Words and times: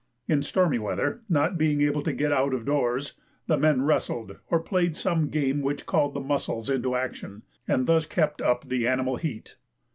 In 0.27 0.41
stormy 0.41 0.79
weather, 0.79 1.21
not 1.29 1.59
being 1.59 1.81
able 1.83 2.01
to 2.01 2.11
get 2.11 2.31
out 2.31 2.55
of 2.55 2.65
doors, 2.65 3.13
the 3.45 3.55
men 3.55 3.83
wrestled 3.83 4.37
or 4.49 4.59
played 4.59 4.95
some 4.95 5.29
game 5.29 5.61
which 5.61 5.85
called 5.85 6.15
the 6.15 6.19
muscles 6.19 6.71
into 6.71 6.95
action, 6.95 7.43
and 7.67 7.85
thus 7.85 8.07
kept 8.07 8.41
up 8.41 8.67
the 8.67 8.87
animal 8.87 9.17
heat. 9.17 9.57